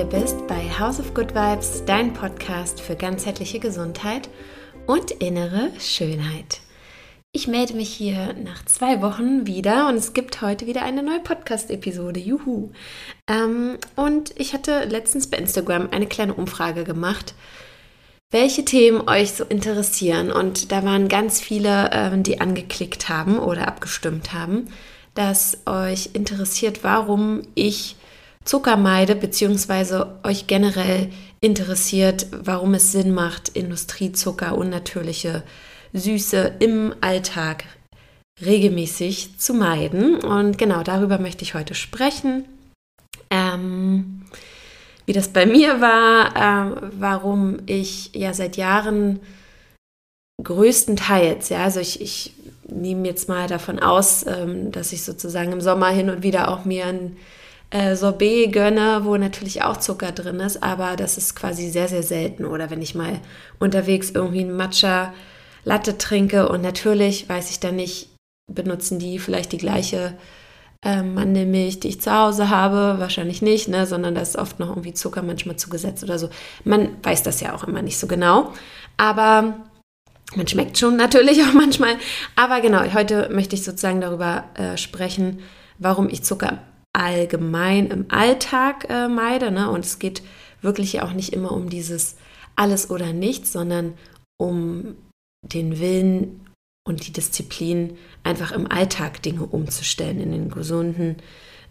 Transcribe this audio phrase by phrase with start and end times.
[0.00, 4.30] hier bist bei House of Good Vibes, dein Podcast für ganzheitliche Gesundheit
[4.86, 6.60] und innere Schönheit.
[7.32, 11.20] Ich melde mich hier nach zwei Wochen wieder und es gibt heute wieder eine neue
[11.20, 12.18] Podcast-Episode.
[12.18, 12.70] Juhu!
[13.28, 17.34] Ähm, und ich hatte letztens bei Instagram eine kleine Umfrage gemacht,
[18.30, 20.32] welche Themen euch so interessieren.
[20.32, 24.72] Und da waren ganz viele, ähm, die angeklickt haben oder abgestimmt haben,
[25.12, 27.96] dass euch interessiert, warum ich
[28.44, 35.42] Zucker meide, beziehungsweise euch generell interessiert, warum es Sinn macht, Industriezucker, unnatürliche
[35.92, 37.64] Süße im Alltag
[38.44, 40.16] regelmäßig zu meiden.
[40.16, 42.44] Und genau darüber möchte ich heute sprechen.
[43.30, 44.22] Ähm,
[45.06, 49.20] wie das bei mir war, äh, warum ich ja seit Jahren
[50.42, 52.32] größtenteils, ja, also ich, ich
[52.66, 56.64] nehme jetzt mal davon aus, ähm, dass ich sozusagen im Sommer hin und wieder auch
[56.64, 57.16] mir ein
[57.70, 62.02] äh, Sorbet gönne, wo natürlich auch Zucker drin ist, aber das ist quasi sehr, sehr
[62.02, 62.44] selten.
[62.44, 63.20] Oder wenn ich mal
[63.58, 65.14] unterwegs irgendwie ein Matcha
[65.64, 68.08] Latte trinke und natürlich weiß ich dann nicht,
[68.50, 70.16] benutzen die vielleicht die gleiche
[70.82, 74.70] ähm, Mandelmilch, die ich zu Hause habe, wahrscheinlich nicht, ne, sondern da ist oft noch
[74.70, 76.30] irgendwie Zucker manchmal zugesetzt oder so.
[76.64, 78.52] Man weiß das ja auch immer nicht so genau,
[78.96, 79.54] aber
[80.34, 81.96] man schmeckt schon natürlich auch manchmal.
[82.34, 85.40] Aber genau, heute möchte ich sozusagen darüber äh, sprechen,
[85.78, 86.58] warum ich Zucker
[86.92, 89.50] allgemein im Alltag äh, meide.
[89.50, 89.70] Ne?
[89.70, 90.22] Und es geht
[90.60, 92.16] wirklich auch nicht immer um dieses
[92.56, 93.94] alles oder nichts, sondern
[94.38, 94.96] um
[95.42, 96.46] den Willen
[96.86, 101.16] und die Disziplin, einfach im Alltag Dinge umzustellen, in den gesunden,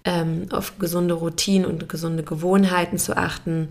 [0.05, 3.69] ähm, auf gesunde Routinen und gesunde Gewohnheiten zu achten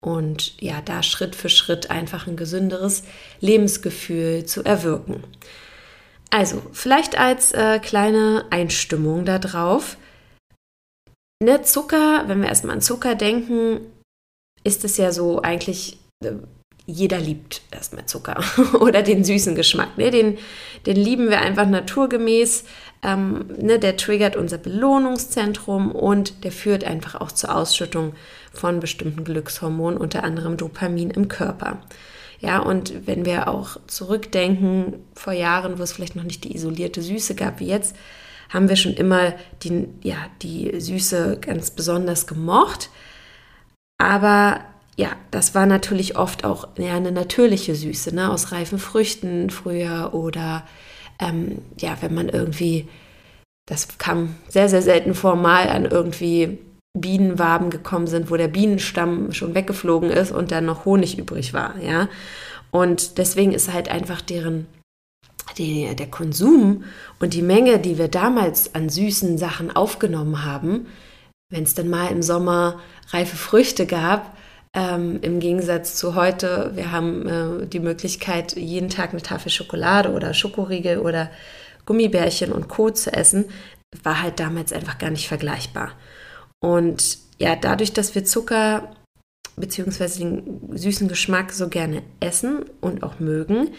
[0.00, 3.02] und ja, da Schritt für Schritt einfach ein gesünderes
[3.40, 5.22] Lebensgefühl zu erwirken.
[6.30, 9.96] Also, vielleicht als äh, kleine Einstimmung darauf.
[11.42, 13.80] Ne, Zucker, wenn wir erstmal an Zucker denken,
[14.64, 16.32] ist es ja so eigentlich, äh,
[16.84, 18.42] jeder liebt erstmal Zucker
[18.80, 19.96] oder den süßen Geschmack.
[19.98, 20.10] Ne?
[20.10, 20.38] Den,
[20.86, 22.64] den lieben wir einfach naturgemäß.
[23.04, 23.78] Ähm, ne?
[23.78, 28.14] Der triggert unser Belohnungszentrum und der führt einfach auch zur Ausschüttung
[28.52, 31.80] von bestimmten Glückshormonen, unter anderem Dopamin im Körper.
[32.40, 37.02] Ja, und wenn wir auch zurückdenken vor Jahren, wo es vielleicht noch nicht die isolierte
[37.02, 37.94] Süße gab wie jetzt,
[38.48, 42.90] haben wir schon immer die, ja, die Süße ganz besonders gemocht.
[43.98, 44.60] Aber
[44.96, 50.12] ja, das war natürlich oft auch ja, eine natürliche Süße, ne, aus reifen Früchten früher
[50.12, 50.64] oder
[51.20, 52.88] ähm, ja, wenn man irgendwie,
[53.66, 56.58] das kam sehr, sehr selten vor, mal an irgendwie
[56.96, 61.78] Bienenwaben gekommen sind, wo der Bienenstamm schon weggeflogen ist und dann noch Honig übrig war,
[61.80, 62.08] ja.
[62.70, 64.66] Und deswegen ist halt einfach deren
[65.52, 66.84] die, der Konsum
[67.20, 70.86] und die Menge, die wir damals an süßen Sachen aufgenommen haben,
[71.50, 74.36] wenn es dann mal im Sommer reife Früchte gab,
[74.74, 80.12] ähm, im Gegensatz zu heute, wir haben äh, die Möglichkeit, jeden Tag eine Tafel Schokolade
[80.12, 81.30] oder Schokoriegel oder
[81.86, 82.90] Gummibärchen und Co.
[82.90, 83.46] zu essen,
[84.02, 85.92] war halt damals einfach gar nicht vergleichbar.
[86.60, 88.90] Und ja, dadurch, dass wir Zucker
[89.56, 90.18] bzw.
[90.18, 93.70] den süßen Geschmack so gerne essen und auch mögen,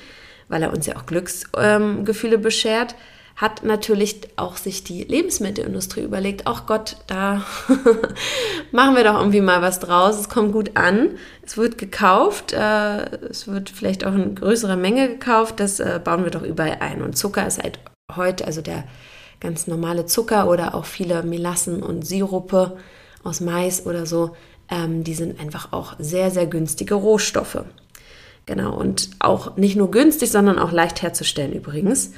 [0.50, 2.96] weil er uns ja auch Glücksgefühle ähm, beschert,
[3.40, 7.46] hat natürlich auch sich die Lebensmittelindustrie überlegt, ach Gott, da
[8.74, 11.12] machen wir doch irgendwie mal was draus, es kommt gut an,
[11.44, 16.26] es wird gekauft, äh, es wird vielleicht auch in größerer Menge gekauft, das äh, bauen
[16.26, 17.02] wir doch überall ein.
[17.02, 17.80] Und Zucker ist halt
[18.14, 18.84] heute, also der
[19.40, 22.76] ganz normale Zucker oder auch viele Melassen und Sirupe
[23.24, 24.36] aus Mais oder so,
[24.70, 27.64] ähm, die sind einfach auch sehr, sehr günstige Rohstoffe.
[28.50, 32.14] Genau, und auch nicht nur günstig, sondern auch leicht herzustellen übrigens.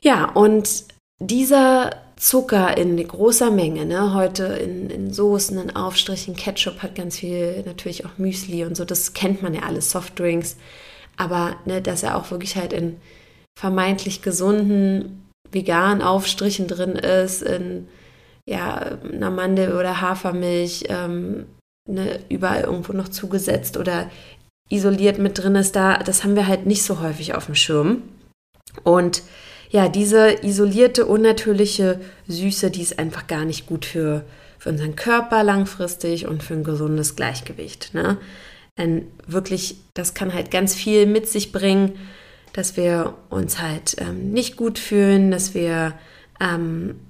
[0.00, 0.84] Ja, und
[1.18, 7.18] dieser Zucker in großer Menge, ne, heute in, in Soßen, in Aufstrichen, Ketchup hat ganz
[7.18, 10.56] viel, natürlich auch Müsli und so, das kennt man ja alles, Softdrinks,
[11.16, 12.98] aber ne, dass er auch wirklich halt in
[13.58, 17.88] vermeintlich gesunden veganen Aufstrichen drin ist, in
[18.46, 21.46] ja, einer Mandel- oder Hafermilch, ähm,
[21.88, 24.08] ne, überall irgendwo noch zugesetzt oder
[24.68, 28.02] isoliert mit drin ist, da, das haben wir halt nicht so häufig auf dem Schirm.
[28.84, 29.22] Und
[29.70, 34.24] ja, diese isolierte, unnatürliche Süße, die ist einfach gar nicht gut für,
[34.58, 37.92] für unseren Körper langfristig und für ein gesundes Gleichgewicht.
[37.94, 38.18] Ne?
[38.78, 41.98] Denn wirklich, das kann halt ganz viel mit sich bringen,
[42.52, 45.94] dass wir uns halt ähm, nicht gut fühlen, dass wir
[46.40, 47.00] ähm,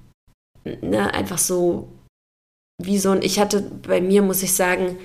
[0.63, 1.89] ne, einfach so
[2.81, 4.97] wie so ein, ich hatte bei mir, muss ich sagen,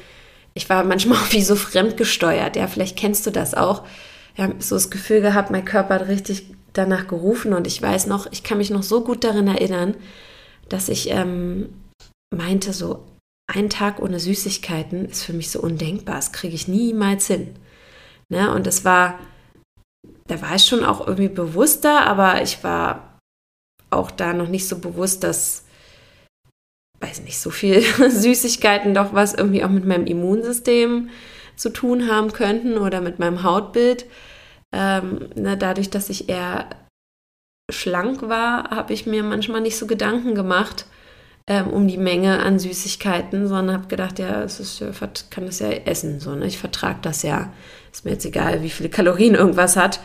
[0.55, 2.57] ich war manchmal auch wie so fremdgesteuert.
[2.57, 3.85] Ja, vielleicht kennst du das auch.
[4.35, 8.07] Ich habe so das Gefühl gehabt, mein Körper hat richtig danach gerufen und ich weiß
[8.07, 9.95] noch, ich kann mich noch so gut daran erinnern,
[10.69, 11.69] dass ich ähm,
[12.35, 13.05] meinte so,
[13.47, 16.17] ein Tag ohne Süßigkeiten ist für mich so undenkbar.
[16.17, 17.55] Das kriege ich niemals hin.
[18.31, 18.53] Ne?
[18.53, 19.19] Und es war,
[20.27, 23.19] da war ich schon auch irgendwie bewusster, aber ich war
[23.91, 25.64] auch da noch nicht so bewusst, dass,
[27.01, 31.11] weiß nicht, so viel Süßigkeiten doch was irgendwie auch mit meinem Immunsystem
[31.57, 34.07] zu tun haben könnten oder mit meinem Hautbild.
[34.73, 36.69] Ähm, ne, dadurch, dass ich eher
[37.71, 40.87] schlank war, habe ich mir manchmal nicht so Gedanken gemacht
[41.47, 44.83] ähm, um die Menge an Süßigkeiten, sondern habe gedacht, ja, es ist,
[45.31, 46.21] kann das ja essen.
[46.21, 46.47] So, ne?
[46.47, 47.53] Ich vertrage das ja.
[47.93, 50.01] Ist mir jetzt egal, wie viele Kalorien irgendwas hat.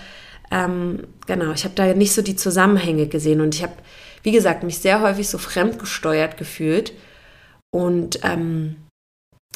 [0.51, 3.73] Ähm, genau, ich habe da nicht so die Zusammenhänge gesehen und ich habe,
[4.23, 6.93] wie gesagt, mich sehr häufig so fremdgesteuert gefühlt
[7.71, 8.75] und ähm,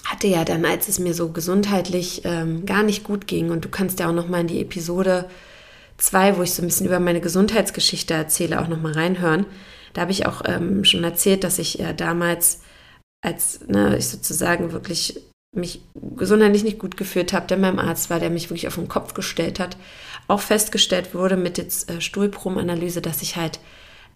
[0.06, 3.70] hatte ja dann, als es mir so gesundheitlich ähm, gar nicht gut ging und du
[3.70, 5.30] kannst ja auch noch mal in die Episode
[5.98, 9.46] 2, wo ich so ein bisschen über meine Gesundheitsgeschichte erzähle, auch noch mal reinhören.
[9.94, 12.62] Da habe ich auch ähm, schon erzählt, dass ich äh, damals,
[13.24, 15.22] als ne, ich sozusagen wirklich
[15.56, 15.82] mich
[16.16, 19.14] gesundheitlich nicht gut gefühlt habe, der meinem Arzt war, der mich wirklich auf den Kopf
[19.14, 19.78] gestellt hat,
[20.28, 23.60] auch festgestellt wurde mit jetzt äh, Stuhlprobenanalyse, dass ich halt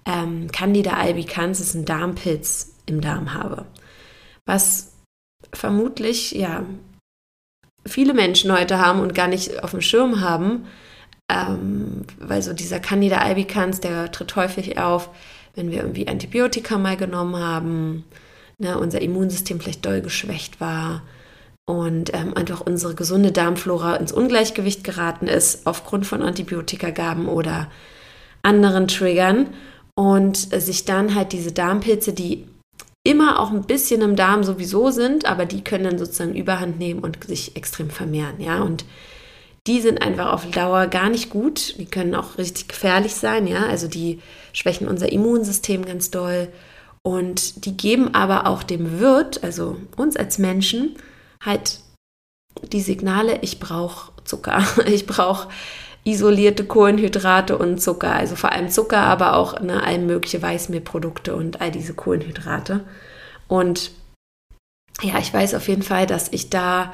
[0.05, 3.65] ähm, Candida albicans, ein Darmpilz im Darm habe.
[4.45, 4.93] Was
[5.53, 6.65] vermutlich, ja,
[7.85, 10.67] viele Menschen heute haben und gar nicht auf dem Schirm haben,
[11.29, 15.09] ähm, weil so dieser Candida albicans, der tritt häufig auf,
[15.55, 18.05] wenn wir irgendwie Antibiotika mal genommen haben,
[18.57, 21.01] ne, unser Immunsystem vielleicht doll geschwächt war
[21.67, 27.69] und ähm, einfach unsere gesunde Darmflora ins Ungleichgewicht geraten ist aufgrund von Antibiotikagaben oder
[28.41, 29.47] anderen Triggern
[29.93, 32.47] und sich dann halt diese Darmpilze, die
[33.03, 37.01] immer auch ein bisschen im Darm sowieso sind, aber die können dann sozusagen Überhand nehmen
[37.01, 38.85] und sich extrem vermehren, ja, und
[39.67, 41.77] die sind einfach auf Dauer gar nicht gut.
[41.77, 43.65] Die können auch richtig gefährlich sein, ja.
[43.65, 44.21] Also die
[44.53, 46.47] schwächen unser Immunsystem ganz doll.
[47.03, 50.95] Und die geben aber auch dem Wirt, also uns als Menschen,
[51.43, 51.79] halt
[52.71, 55.49] die Signale, ich brauche Zucker, ich brauche
[56.03, 61.59] isolierte Kohlenhydrate und Zucker, also vor allem Zucker, aber auch ne, all mögliche Weißmehlprodukte und
[61.59, 62.85] all diese Kohlenhydrate.
[63.47, 63.91] Und
[65.01, 66.93] ja, ich weiß auf jeden Fall, dass ich da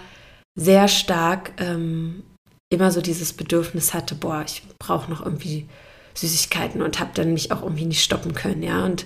[0.56, 2.24] sehr stark ähm,
[2.70, 5.68] immer so dieses Bedürfnis hatte, boah, ich brauche noch irgendwie
[6.16, 8.84] Süßigkeiten und habe dann mich auch irgendwie nicht stoppen können, ja.
[8.84, 9.06] Und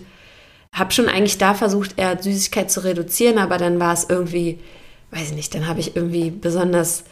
[0.73, 4.59] habe schon eigentlich da versucht, eher Süßigkeit zu reduzieren, aber dann war es irgendwie,
[5.12, 7.04] weiß ich nicht, dann habe ich irgendwie besonders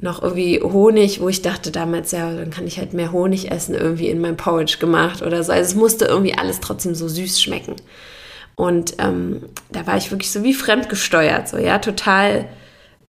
[0.00, 3.74] noch irgendwie Honig, wo ich dachte damals, ja, dann kann ich halt mehr Honig essen,
[3.74, 5.52] irgendwie in mein Porridge gemacht oder so.
[5.52, 7.76] Also es musste irgendwie alles trotzdem so süß schmecken.
[8.56, 12.46] Und ähm, da war ich wirklich so wie fremdgesteuert, so ja, total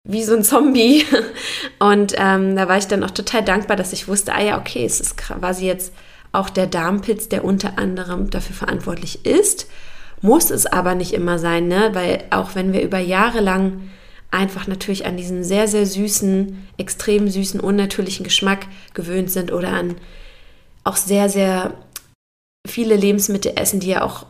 [0.04, 1.04] wie so ein Zombie.
[1.78, 4.84] Und ähm, da war ich dann auch total dankbar, dass ich wusste, ah ja, okay,
[4.84, 5.92] es ist quasi jetzt
[6.32, 9.68] auch der Darmpilz, der unter anderem dafür verantwortlich ist.
[10.20, 11.90] Muss es aber nicht immer sein, ne?
[11.92, 13.90] Weil auch wenn wir über Jahre lang
[14.34, 19.96] einfach natürlich an diesen sehr, sehr süßen, extrem süßen, unnatürlichen Geschmack gewöhnt sind oder an
[20.82, 21.74] auch sehr, sehr
[22.66, 24.26] viele Lebensmittel essen, die ja auch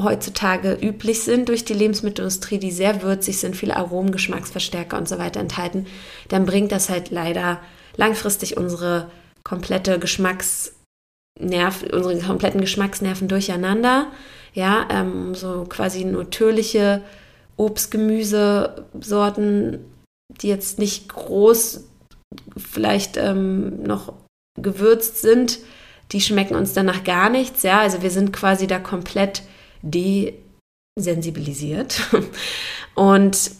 [0.00, 5.18] heutzutage üblich sind durch die Lebensmittelindustrie, die sehr würzig sind, viele Aromen, Geschmacksverstärker und so
[5.18, 5.86] weiter enthalten,
[6.28, 7.60] dann bringt das halt leider
[7.96, 9.10] langfristig unsere
[9.44, 10.74] komplette Geschmacksnerv,
[11.92, 14.08] unsere kompletten Geschmacksnerven durcheinander.
[14.52, 17.02] Ja, ähm, so quasi natürliche
[17.60, 19.84] Obst, Gemüsesorten,
[20.40, 21.84] die jetzt nicht groß
[22.56, 24.14] vielleicht ähm, noch
[24.60, 25.58] gewürzt sind,
[26.12, 27.62] die schmecken uns danach gar nichts.
[27.62, 29.42] Ja, also wir sind quasi da komplett
[29.82, 32.00] desensibilisiert.
[32.94, 33.50] Und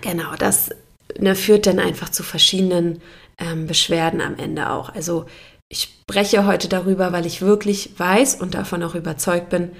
[0.00, 0.70] genau, das
[1.18, 3.02] ne, führt dann einfach zu verschiedenen
[3.38, 4.94] ähm, Beschwerden am Ende auch.
[4.94, 5.26] Also
[5.68, 9.72] ich spreche heute darüber, weil ich wirklich weiß und davon auch überzeugt bin,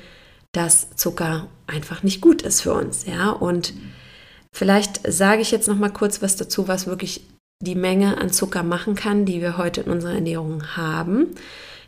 [0.54, 3.30] dass Zucker einfach nicht gut ist für uns, ja.
[3.30, 3.74] Und
[4.52, 7.26] vielleicht sage ich jetzt noch mal kurz was dazu, was wirklich
[7.60, 11.34] die Menge an Zucker machen kann, die wir heute in unserer Ernährung haben.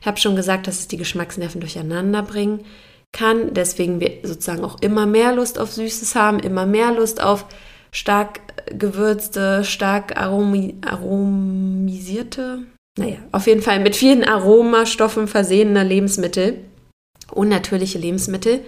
[0.00, 2.64] Ich habe schon gesagt, dass es die Geschmacksnerven durcheinander bringen
[3.12, 3.54] kann.
[3.54, 7.46] Deswegen wir sozusagen auch immer mehr Lust auf Süßes haben, immer mehr Lust auf
[7.92, 12.64] stark gewürzte, stark aromi aromisierte,
[12.98, 16.58] naja, auf jeden Fall mit vielen Aromastoffen versehene Lebensmittel,
[17.36, 18.60] unnatürliche Lebensmittel.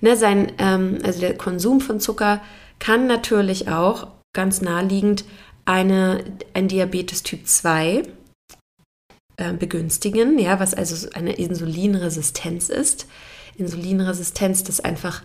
[0.00, 2.40] Ne, sein, ähm, also der Konsum von Zucker
[2.78, 5.24] kann natürlich auch ganz naheliegend
[5.64, 8.02] eine, ein Diabetes Typ 2
[9.36, 13.06] äh, begünstigen, ja, was also eine Insulinresistenz ist.
[13.56, 15.22] Insulinresistenz, das einfach,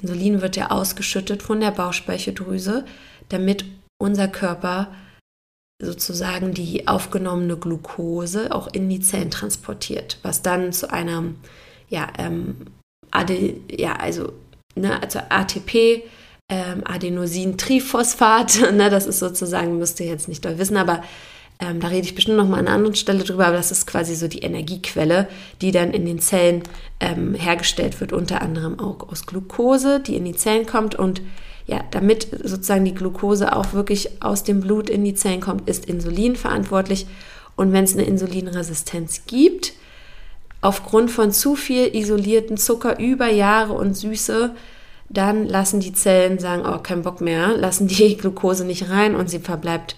[0.00, 2.84] Insulin wird ja ausgeschüttet von der Bauchspeicheldrüse,
[3.28, 3.64] damit
[3.98, 4.88] unser Körper
[5.82, 11.36] sozusagen die aufgenommene Glucose auch in die Zellen transportiert, was dann zu einem,
[11.90, 12.56] ja, ähm,
[13.10, 14.32] AD, ja also
[14.74, 16.04] ne, also ATP
[16.48, 18.72] ähm, Adenosintriphosphat.
[18.72, 21.02] ne, das ist sozusagen, müsst ihr jetzt nicht doll wissen, aber
[21.60, 23.86] ähm, da rede ich bestimmt noch mal an einer anderen Stelle drüber, aber das ist
[23.86, 25.28] quasi so die Energiequelle,
[25.60, 26.62] die dann in den Zellen
[27.00, 31.20] ähm, hergestellt wird, unter anderem auch aus Glucose, die in die Zellen kommt und
[31.66, 35.84] ja, damit sozusagen die Glucose auch wirklich aus dem Blut in die Zellen kommt, ist
[35.84, 37.06] Insulin verantwortlich.
[37.54, 39.74] Und wenn es eine Insulinresistenz gibt,
[40.60, 44.54] aufgrund von zu viel isolierten Zucker über Jahre und Süße,
[45.08, 49.28] dann lassen die Zellen sagen, oh, kein Bock mehr, lassen die Glucose nicht rein und
[49.28, 49.96] sie verbleibt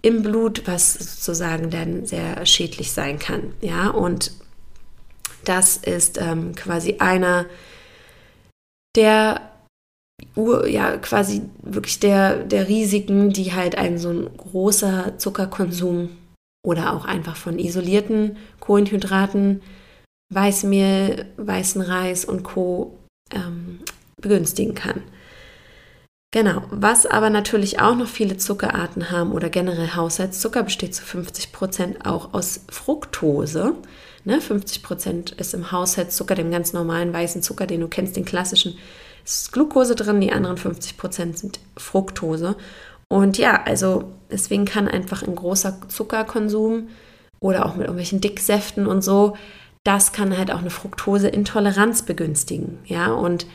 [0.00, 3.52] im Blut, was sozusagen dann sehr schädlich sein kann.
[3.60, 4.32] Ja, und
[5.44, 7.46] das ist ähm, quasi einer
[8.94, 9.40] der
[10.66, 16.10] ja, quasi wirklich der, der Risiken, die halt ein so ein großer Zuckerkonsum
[16.64, 19.62] oder auch einfach von isolierten Kohlenhydraten,
[20.30, 22.98] Weißmehl, weißen Reis und Co.
[23.32, 23.80] Ähm,
[24.20, 25.02] begünstigen kann.
[26.30, 31.52] Genau, was aber natürlich auch noch viele Zuckerarten haben oder generell Haushaltszucker besteht zu 50
[31.52, 33.74] Prozent auch aus Fructose.
[34.24, 38.26] Ne, 50 Prozent ist im Haushaltszucker, dem ganz normalen weißen Zucker, den du kennst, den
[38.26, 38.76] klassischen,
[39.24, 42.56] ist Glucose drin, die anderen 50 Prozent sind Fructose.
[43.08, 46.88] Und ja, also deswegen kann einfach ein großer Zuckerkonsum
[47.40, 49.34] oder auch mit irgendwelchen Dicksäften und so,
[49.84, 52.78] das kann halt auch eine Fructoseintoleranz begünstigen.
[52.84, 53.46] Ja, und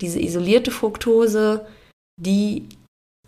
[0.00, 1.66] diese isolierte Fructose,
[2.16, 2.68] die,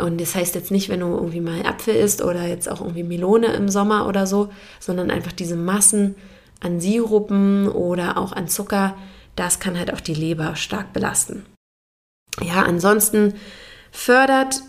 [0.01, 3.03] und das heißt jetzt nicht, wenn du irgendwie mal Apfel isst oder jetzt auch irgendwie
[3.03, 6.17] Melone im Sommer oder so, sondern einfach diese Massen
[6.61, 8.97] an Sirupen oder auch an Zucker,
[9.37, 11.45] das kann halt auch die Leber stark belasten.
[12.41, 13.35] Ja, ansonsten
[13.93, 14.63] fördert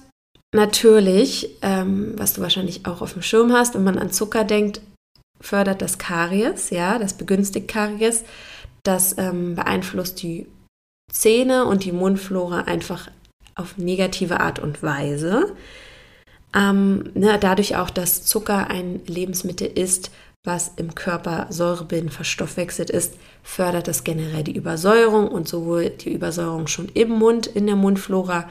[0.54, 4.82] natürlich, ähm, was du wahrscheinlich auch auf dem Schirm hast, wenn man an Zucker denkt,
[5.42, 8.24] fördert das Karies, ja, das begünstigt Karies,
[8.84, 10.48] das ähm, beeinflusst die
[11.12, 13.10] Zähne und die Mundflora einfach
[13.56, 15.56] auf negative Art und Weise.
[16.54, 20.12] Ähm, ne, dadurch auch, dass Zucker ein Lebensmittel ist,
[20.44, 26.68] was im Körper säurebildend verstoffwechselt ist, fördert das generell die Übersäuerung und sowohl die Übersäuerung
[26.68, 28.50] schon im Mund, in der Mundflora,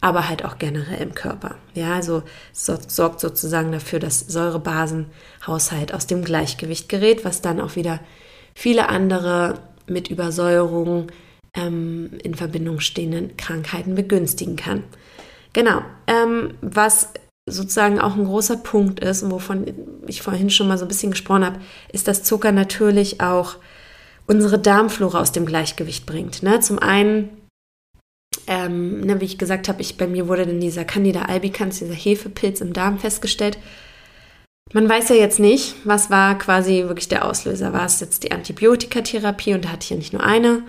[0.00, 1.56] aber halt auch generell im Körper.
[1.74, 2.22] Ja, also
[2.52, 8.00] sorgt sozusagen dafür, dass Säurebasenhaushalt aus dem Gleichgewicht gerät, was dann auch wieder
[8.54, 11.08] viele andere mit Übersäuerung
[11.54, 14.84] ähm, in Verbindung stehenden Krankheiten begünstigen kann.
[15.52, 17.10] Genau, ähm, was
[17.48, 19.66] sozusagen auch ein großer Punkt ist und wovon
[20.06, 21.60] ich vorhin schon mal so ein bisschen gesprochen habe,
[21.92, 23.56] ist, dass Zucker natürlich auch
[24.26, 26.42] unsere Darmflora aus dem Gleichgewicht bringt.
[26.42, 26.60] Ne?
[26.60, 27.30] Zum einen,
[28.46, 31.94] ähm, ne, wie ich gesagt habe, ich, bei mir wurde dann dieser Candida albicans, dieser
[31.94, 33.58] Hefepilz im Darm festgestellt.
[34.72, 37.72] Man weiß ja jetzt nicht, was war quasi wirklich der Auslöser.
[37.72, 40.62] War es jetzt die Antibiotikatherapie und da hatte ich ja nicht nur eine,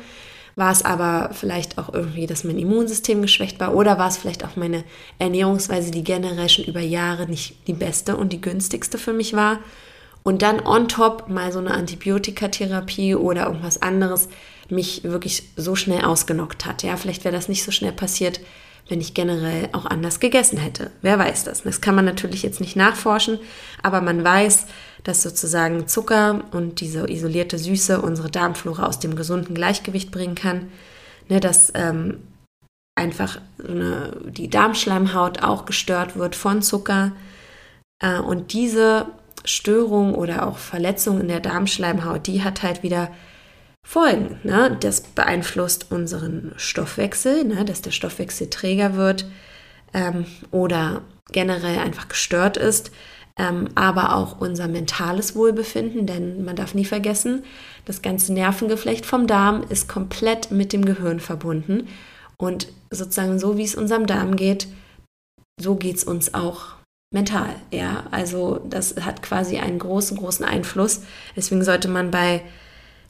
[0.56, 4.46] war es aber vielleicht auch irgendwie, dass mein Immunsystem geschwächt war oder war es vielleicht
[4.46, 4.84] auch meine
[5.20, 9.60] Ernährungsweise, die generell schon über Jahre nicht die beste und die günstigste für mich war.
[10.24, 14.30] Und dann on top mal so eine Antibiotikatherapie oder irgendwas anderes
[14.70, 16.84] mich wirklich so schnell ausgenockt hat.
[16.84, 18.40] Ja, vielleicht wäre das nicht so schnell passiert,
[18.90, 20.92] wenn ich generell auch anders gegessen hätte.
[21.02, 21.64] Wer weiß das?
[21.64, 23.40] Das kann man natürlich jetzt nicht nachforschen,
[23.84, 24.66] aber man weiß,
[25.04, 30.70] dass sozusagen Zucker und diese isolierte Süße unsere Darmflora aus dem gesunden Gleichgewicht bringen kann.
[31.30, 32.20] Ne, dass ähm,
[32.96, 37.12] einfach eine, die Darmschleimhaut auch gestört wird von Zucker.
[38.00, 39.08] Äh, und diese
[39.46, 43.12] Störung oder auch Verletzung in der Darmschleimhaut, die hat halt wieder
[43.88, 44.38] Folgen.
[44.44, 44.76] Ne?
[44.82, 47.64] Das beeinflusst unseren Stoffwechsel, ne?
[47.64, 49.26] dass der Stoffwechsel träger wird
[49.94, 52.92] ähm, oder generell einfach gestört ist,
[53.40, 57.46] ähm, aber auch unser mentales Wohlbefinden, denn man darf nie vergessen,
[57.86, 61.88] das ganze Nervengeflecht vom Darm ist komplett mit dem Gehirn verbunden
[62.38, 64.68] und sozusagen so wie es unserem Darm geht,
[65.62, 66.76] so geht es uns auch
[67.14, 67.56] mental.
[67.72, 71.04] Ja, also das hat quasi einen großen, großen Einfluss.
[71.38, 72.44] Deswegen sollte man bei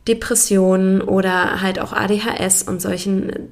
[0.08, 3.50] Depressionen oder halt auch ADHS und solchen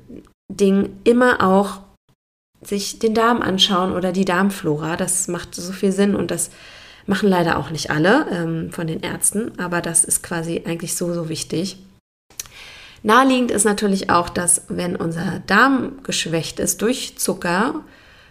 [0.49, 1.79] Dingen immer auch
[2.61, 4.95] sich den Darm anschauen oder die Darmflora.
[4.95, 6.49] Das macht so viel Sinn und das
[7.05, 11.13] machen leider auch nicht alle ähm, von den Ärzten, aber das ist quasi eigentlich so,
[11.13, 11.77] so wichtig.
[13.03, 17.81] Naheliegend ist natürlich auch, dass wenn unser Darm geschwächt ist durch Zucker,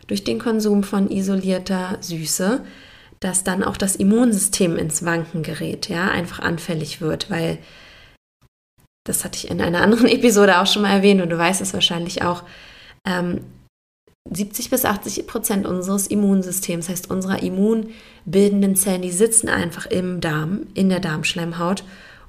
[0.08, 2.64] durch den Konsum von isolierter Süße,
[3.20, 7.58] dass dann auch das Immunsystem ins Wanken gerät, ja, einfach anfällig wird, weil
[9.04, 11.74] das hatte ich in einer anderen Episode auch schon mal erwähnt und du weißt es
[11.74, 12.42] wahrscheinlich auch,
[13.06, 13.40] ähm,
[14.30, 20.66] 70 bis 80 Prozent unseres Immunsystems, heißt unserer immunbildenden Zellen, die sitzen einfach im Darm,
[20.72, 21.84] in der Darmschleimhaut.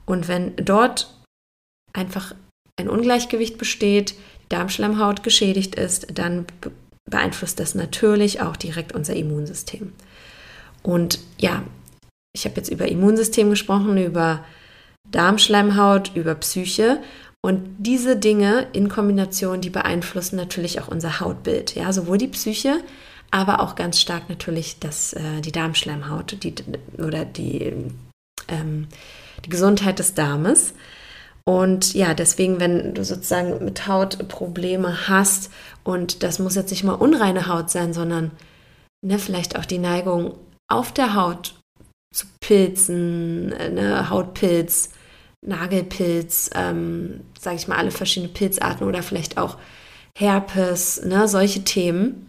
[0.06, 1.16] Und wenn dort
[1.94, 2.36] einfach
[2.78, 6.46] ein Ungleichgewicht besteht, die Darmschleimhaut geschädigt ist, dann
[7.10, 9.94] beeinflusst das natürlich auch direkt unser Immunsystem.
[10.84, 11.64] Und ja,
[12.34, 14.44] ich habe jetzt über Immunsystem gesprochen, über
[15.12, 17.02] Darmschleimhaut, über Psyche.
[17.42, 21.76] Und diese Dinge in Kombination, die beeinflussen natürlich auch unser Hautbild.
[21.76, 22.80] Ja, sowohl die Psyche,
[23.32, 26.56] aber auch ganz stark natürlich das, äh, die Darmschleimhaut die,
[26.98, 27.74] oder die,
[28.48, 28.88] ähm,
[29.46, 30.74] die Gesundheit des Darmes.
[31.48, 35.52] Und ja, deswegen, wenn du sozusagen mit Haut Probleme hast,
[35.84, 38.32] und das muss jetzt nicht mal unreine Haut sein, sondern
[39.06, 40.34] ne, vielleicht auch die Neigung
[40.68, 41.54] auf der Haut
[42.12, 44.90] zu Pilzen, ne, Hautpilz,
[45.46, 49.58] Nagelpilz, ähm, sage ich mal, alle verschiedene Pilzarten oder vielleicht auch
[50.18, 52.28] Herpes, ne, solche Themen.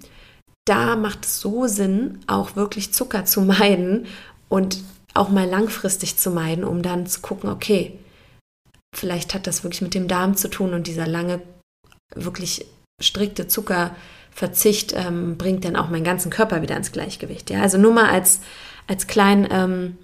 [0.64, 4.06] Da macht es so Sinn, auch wirklich Zucker zu meiden
[4.48, 4.78] und
[5.14, 7.98] auch mal langfristig zu meiden, um dann zu gucken, okay,
[8.94, 11.40] vielleicht hat das wirklich mit dem Darm zu tun und dieser lange,
[12.14, 12.66] wirklich
[13.00, 17.50] strikte Zuckerverzicht ähm, bringt dann auch meinen ganzen Körper wieder ins Gleichgewicht.
[17.50, 17.62] Ja?
[17.62, 18.40] Also nur mal als,
[18.86, 19.98] als kleinen ähm,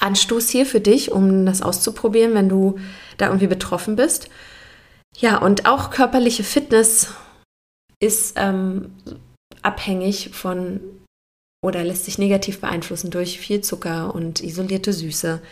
[0.00, 2.78] Anstoß hier für dich, um das auszuprobieren, wenn du
[3.18, 4.28] da irgendwie betroffen bist.
[5.16, 7.12] Ja, und auch körperliche Fitness
[8.00, 8.92] ist ähm,
[9.62, 10.80] abhängig von
[11.62, 15.42] oder lässt sich negativ beeinflussen durch viel Zucker und isolierte Süße.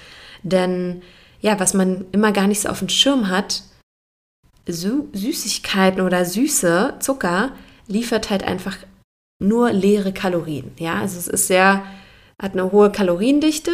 [0.42, 1.02] Denn
[1.40, 3.62] ja, was man immer gar nicht so auf dem Schirm hat,
[4.66, 7.52] Sü Süßigkeiten oder Süße, Zucker,
[7.86, 8.76] liefert halt einfach
[9.42, 10.72] nur leere Kalorien.
[10.78, 11.84] Ja, also es ist sehr,
[12.40, 13.72] hat eine hohe Kaloriendichte,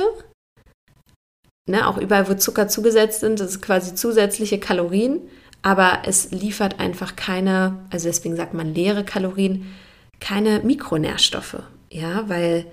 [1.67, 5.21] Ne, auch überall, wo Zucker zugesetzt sind, das ist quasi zusätzliche Kalorien,
[5.63, 9.75] aber es liefert einfach keine, also deswegen sagt man leere Kalorien,
[10.21, 11.63] keine Mikronährstoffe.
[11.91, 12.67] Ja, weil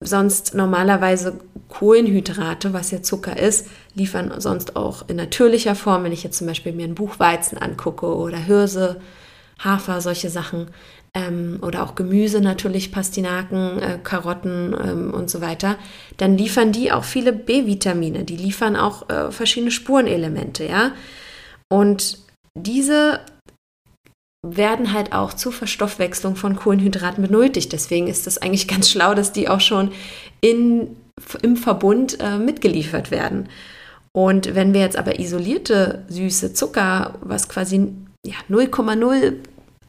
[0.00, 6.24] sonst normalerweise Kohlenhydrate, was ja Zucker ist, liefern sonst auch in natürlicher Form, wenn ich
[6.24, 9.00] jetzt zum Beispiel mir ein Buchweizen angucke oder Hirse,
[9.58, 10.68] Hafer, solche Sachen,
[11.14, 15.76] ähm, oder auch Gemüse natürlich, Pastinaken, äh, Karotten ähm, und so weiter,
[16.16, 20.92] dann liefern die auch viele B-Vitamine, die liefern auch äh, verschiedene Spurenelemente, ja.
[21.70, 22.18] Und
[22.54, 23.20] diese
[24.44, 27.72] werden halt auch zur Verstoffwechslung von Kohlenhydraten benötigt.
[27.72, 29.92] Deswegen ist es eigentlich ganz schlau, dass die auch schon
[30.40, 30.96] in,
[31.42, 33.48] im Verbund äh, mitgeliefert werden.
[34.14, 37.92] Und wenn wir jetzt aber isolierte süße Zucker, was quasi
[38.26, 39.36] ja, 0,0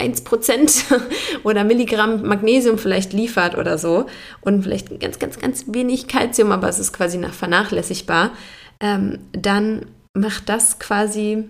[0.03, 0.83] 1%
[1.43, 4.05] oder Milligramm Magnesium vielleicht liefert oder so
[4.41, 8.31] und vielleicht ganz, ganz, ganz wenig Kalzium, aber es ist quasi nach vernachlässigbar,
[8.79, 11.45] ähm, dann macht das quasi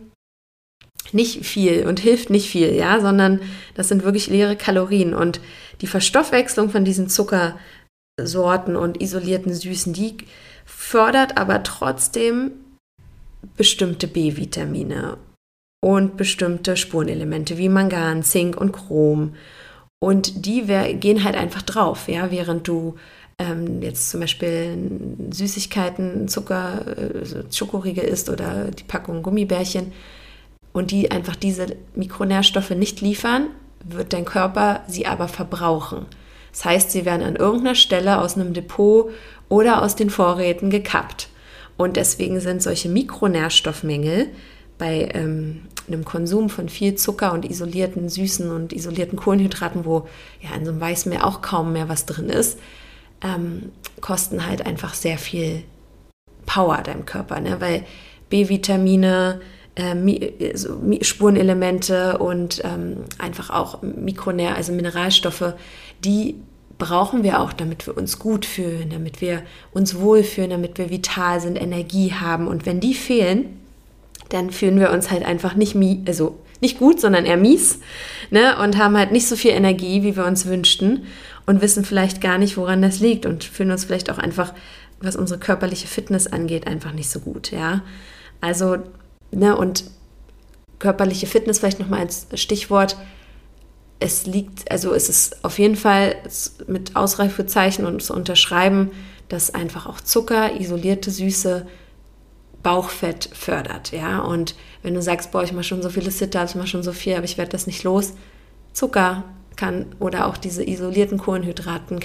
[1.11, 3.41] nicht viel und hilft nicht viel, ja, sondern
[3.75, 5.41] das sind wirklich leere Kalorien und
[5.81, 10.17] die Verstoffwechslung von diesen Zuckersorten und isolierten Süßen, die
[10.65, 12.51] fördert aber trotzdem
[13.57, 15.17] bestimmte B-Vitamine
[15.83, 19.33] und bestimmte Spurenelemente wie Mangan, Zink und Chrom.
[19.99, 22.95] Und die gehen halt einfach drauf, ja, während du
[23.37, 24.77] ähm, jetzt zum Beispiel
[25.29, 29.91] Süßigkeiten, Zucker, äh, Schokoriegel isst oder die Packung Gummibärchen
[30.71, 33.47] und die einfach diese Mikronährstoffe nicht liefern,
[33.83, 36.05] wird dein Körper sie aber verbrauchen.
[36.53, 39.11] Das heißt, sie werden an irgendeiner Stelle aus einem Depot
[39.49, 41.27] oder aus den Vorräten gekappt.
[41.75, 44.29] Und deswegen sind solche Mikronährstoffmängel
[44.77, 50.07] bei ähm, einem Konsum von viel Zucker und isolierten Süßen und isolierten Kohlenhydraten, wo
[50.41, 52.59] ja in so einem Weißmeer auch kaum mehr was drin ist,
[53.23, 55.63] ähm, kosten halt einfach sehr viel
[56.45, 57.59] Power deinem Körper, ne?
[57.59, 57.83] weil
[58.29, 59.41] B-Vitamine,
[59.75, 65.53] äh, Spurenelemente und ähm, einfach auch Mikronähr, also Mineralstoffe,
[66.03, 66.35] die
[66.77, 71.39] brauchen wir auch, damit wir uns gut fühlen, damit wir uns wohlfühlen, damit wir vital
[71.39, 72.47] sind, Energie haben.
[72.47, 73.59] Und wenn die fehlen,
[74.33, 77.79] dann fühlen wir uns halt einfach nicht, also nicht gut, sondern eher mies
[78.31, 78.57] ne?
[78.57, 81.05] und haben halt nicht so viel Energie, wie wir uns wünschten
[81.45, 84.53] und wissen vielleicht gar nicht, woran das liegt und fühlen uns vielleicht auch einfach,
[84.99, 87.81] was unsere körperliche Fitness angeht, einfach nicht so gut, ja.
[88.41, 88.77] Also,
[89.31, 89.83] ne, und
[90.79, 92.97] körperliche Fitness vielleicht nochmal als Stichwort.
[93.99, 96.15] Es liegt, also es ist auf jeden Fall
[96.67, 98.91] mit Ausreifezeichen und zu unterschreiben,
[99.29, 101.65] dass einfach auch Zucker, isolierte Süße,
[102.63, 104.19] Bauchfett fördert, ja.
[104.19, 106.93] Und wenn du sagst, boah, ich mache schon so viele Sit-ups, ich mache schon so
[106.93, 108.13] viel, aber ich werde das nicht los,
[108.71, 109.23] Zucker
[109.55, 111.99] kann oder auch diese isolierten Kohlenhydraten,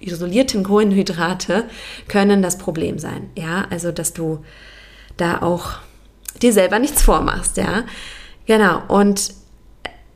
[0.00, 1.64] isolierten Kohlenhydrate
[2.08, 3.66] können das Problem sein, ja.
[3.70, 4.44] Also, dass du
[5.16, 5.74] da auch
[6.40, 7.84] dir selber nichts vormachst, ja.
[8.46, 8.82] Genau.
[8.88, 9.34] Und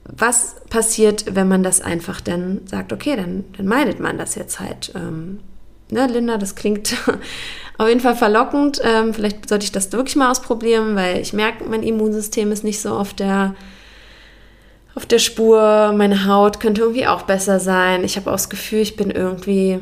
[0.04, 4.60] was passiert, wenn man das einfach dann sagt, okay, dann, dann meidet man das jetzt
[4.60, 4.92] halt.
[4.94, 5.40] Ähm,
[5.90, 6.94] ne, Linda, das klingt
[7.78, 8.80] auf jeden Fall verlockend.
[8.82, 12.80] Ähm, vielleicht sollte ich das wirklich mal ausprobieren, weil ich merke, mein Immunsystem ist nicht
[12.80, 13.54] so auf der
[14.94, 15.92] auf der Spur.
[15.94, 18.02] Meine Haut könnte irgendwie auch besser sein.
[18.02, 19.78] Ich habe auch das Gefühl, ich bin irgendwie,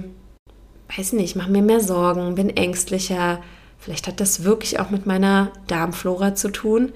[0.95, 3.41] weiß nicht, mache mir mehr Sorgen, bin ängstlicher.
[3.79, 6.93] Vielleicht hat das wirklich auch mit meiner Darmflora zu tun.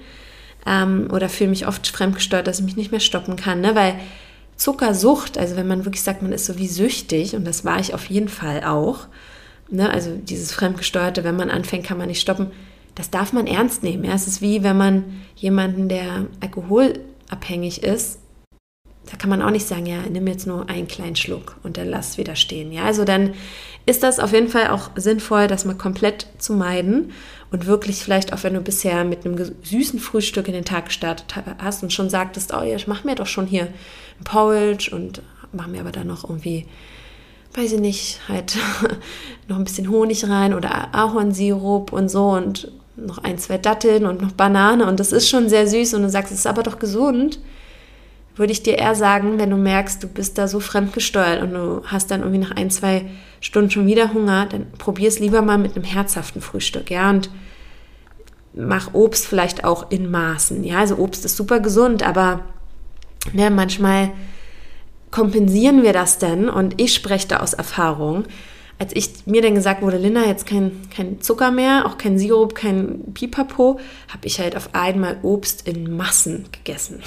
[0.65, 3.61] Ähm, oder fühle mich oft fremdgesteuert, dass ich mich nicht mehr stoppen kann.
[3.61, 3.73] Ne?
[3.73, 3.95] Weil
[4.59, 7.93] Zuckersucht, also wenn man wirklich sagt, man ist so wie süchtig, und das war ich
[7.93, 9.07] auf jeden Fall auch,
[9.69, 9.89] ne?
[9.89, 12.47] also dieses Fremdgesteuerte, wenn man anfängt, kann man nicht stoppen,
[12.93, 14.03] das darf man ernst nehmen.
[14.03, 14.13] Ja?
[14.13, 18.19] Es ist wie wenn man jemanden, der alkoholabhängig ist,
[19.09, 21.87] da kann man auch nicht sagen, ja, nimm jetzt nur einen kleinen Schluck und dann
[21.87, 22.71] lass wieder stehen.
[22.71, 23.33] Ja, also dann
[23.85, 27.11] ist das auf jeden Fall auch sinnvoll, das mal komplett zu meiden
[27.49, 31.33] und wirklich vielleicht auch, wenn du bisher mit einem süßen Frühstück in den Tag gestartet
[31.57, 33.69] hast und schon sagtest, oh ja, ich mache mir doch schon hier
[34.23, 36.65] Porridge und mache mir aber dann noch irgendwie,
[37.53, 38.57] weiß ich nicht, halt
[39.47, 44.21] noch ein bisschen Honig rein oder Ahornsirup und so und noch ein, zwei Datteln und
[44.21, 46.79] noch Banane und das ist schon sehr süß und du sagst, es ist aber doch
[46.79, 47.39] gesund
[48.39, 51.81] würde ich dir eher sagen, wenn du merkst, du bist da so fremdgesteuert und du
[51.85, 53.05] hast dann irgendwie nach ein, zwei
[53.41, 57.29] Stunden schon wieder Hunger, dann probier es lieber mal mit einem herzhaften Frühstück, ja, und
[58.53, 62.39] mach Obst vielleicht auch in Maßen, ja, also Obst ist super gesund, aber
[63.33, 64.11] ne, manchmal
[65.11, 68.25] kompensieren wir das denn und ich spreche da aus Erfahrung,
[68.79, 72.55] als ich mir dann gesagt wurde, Linda, jetzt kein, kein Zucker mehr, auch kein Sirup,
[72.55, 77.01] kein Pipapo, habe ich halt auf einmal Obst in Massen gegessen.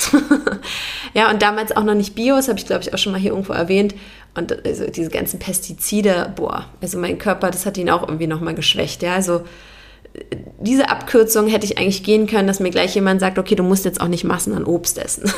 [1.14, 3.30] ja, und damals auch noch nicht Bios, habe ich glaube ich auch schon mal hier
[3.30, 3.94] irgendwo erwähnt.
[4.34, 8.54] Und also diese ganzen Pestizide, boah, also mein Körper, das hat ihn auch irgendwie nochmal
[8.54, 9.02] geschwächt.
[9.02, 9.42] Ja, also
[10.60, 13.84] diese Abkürzung hätte ich eigentlich gehen können, dass mir gleich jemand sagt, okay, du musst
[13.84, 15.30] jetzt auch nicht Massen an Obst essen.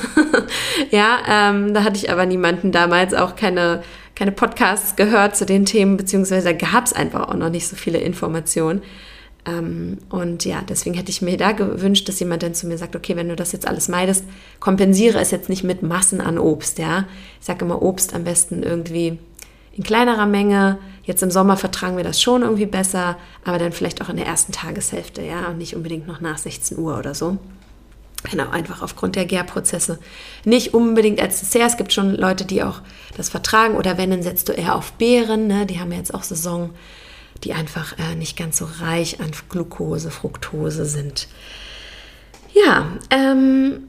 [0.91, 3.83] ja, ähm, da hatte ich aber niemanden damals, auch keine,
[4.15, 7.99] keine Podcasts gehört zu den Themen, beziehungsweise gab es einfach auch noch nicht so viele
[7.99, 8.83] Informationen.
[9.47, 12.97] Ähm, und ja, deswegen hätte ich mir da gewünscht, dass jemand dann zu mir sagt,
[12.97, 14.25] okay, wenn du das jetzt alles meidest,
[14.59, 17.07] kompensiere es jetzt nicht mit Massen an Obst, ja.
[17.41, 19.19] Ich sage immer Obst am besten irgendwie
[19.77, 20.79] in kleinerer Menge.
[21.03, 24.27] Jetzt im Sommer vertragen wir das schon irgendwie besser, aber dann vielleicht auch in der
[24.27, 27.39] ersten Tageshälfte, ja, und nicht unbedingt noch nach 16 Uhr oder so.
[28.31, 29.99] Genau, einfach aufgrund der Gärprozesse.
[30.45, 31.73] Nicht unbedingt als Dessert.
[31.73, 32.81] Es gibt schon Leute, die auch
[33.19, 33.77] das vertragen.
[33.77, 35.47] Oder wenn, dann setzt du eher auf Beeren.
[35.47, 35.67] Ne?
[35.67, 36.71] Die haben ja jetzt auch Saison,
[37.43, 41.29] die einfach äh, nicht ganz so reich an Glucose, Fructose sind.
[42.55, 43.89] Ja, ähm,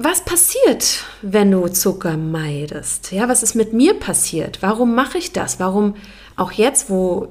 [0.00, 3.10] was passiert, wenn du Zucker meidest?
[3.10, 4.58] Ja, was ist mit mir passiert?
[4.62, 5.58] Warum mache ich das?
[5.58, 5.96] Warum
[6.36, 7.28] auch jetzt, wo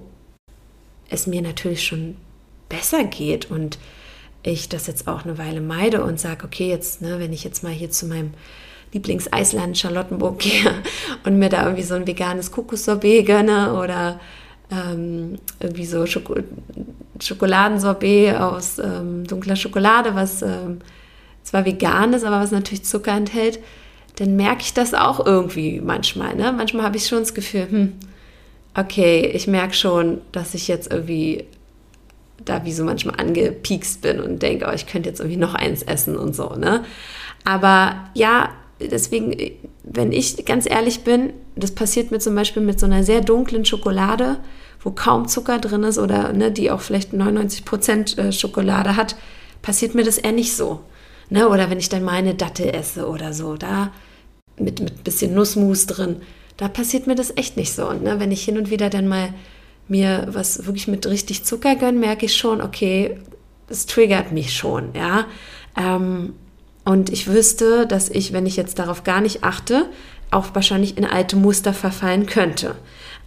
[1.10, 2.18] es mir natürlich schon
[2.68, 3.80] besser geht und
[4.44, 7.64] ich das jetzt auch eine Weile meide und sage, okay, jetzt, ne, wenn ich jetzt
[7.64, 8.34] mal hier zu meinem
[8.92, 10.74] Lieblingseisland Charlottenburg gehe
[11.26, 14.20] und mir da irgendwie so ein veganes Kokossorbet gönne oder
[14.72, 16.36] ähm, irgendwie so Schoko
[17.20, 20.82] Schokoladensorbet aus ähm, dunkler Schokolade, was ähm,
[21.48, 23.60] zwar vegan ist, aber was natürlich Zucker enthält,
[24.18, 26.36] dann merke ich das auch irgendwie manchmal.
[26.36, 26.52] Ne?
[26.52, 27.94] Manchmal habe ich schon das Gefühl, hm,
[28.76, 31.46] okay, ich merke schon, dass ich jetzt irgendwie
[32.44, 35.84] da wie so manchmal angepiekst bin und denke, oh, ich könnte jetzt irgendwie noch eins
[35.84, 36.50] essen und so.
[36.56, 36.84] Ne?
[37.46, 38.50] Aber ja,
[38.82, 39.36] deswegen,
[39.84, 43.64] wenn ich ganz ehrlich bin, das passiert mir zum Beispiel mit so einer sehr dunklen
[43.64, 44.38] Schokolade,
[44.82, 49.16] wo kaum Zucker drin ist oder ne, die auch vielleicht 99% äh, Schokolade hat,
[49.62, 50.82] passiert mir das eher nicht so.
[51.30, 51.50] Ne?
[51.50, 53.92] Oder wenn ich dann meine Dattel esse oder so, da
[54.60, 56.18] mit, mit bisschen Nussmus drin,
[56.58, 57.88] da passiert mir das echt nicht so.
[57.88, 59.34] Und ne, wenn ich hin und wieder dann mal
[59.88, 63.18] mir was wirklich mit richtig Zucker gönne, merke ich schon, okay,
[63.70, 65.26] es triggert mich schon, ja.
[65.78, 66.34] Ähm,
[66.84, 69.90] und ich wüsste, dass ich, wenn ich jetzt darauf gar nicht achte,
[70.32, 72.76] auch wahrscheinlich in alte Muster verfallen könnte.